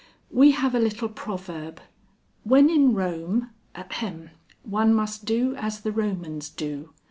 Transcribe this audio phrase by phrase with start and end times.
[0.31, 1.79] We have a little proverb,
[2.43, 4.31] 'When in Rome, ahem,
[4.63, 6.91] one must do as the Romans do.'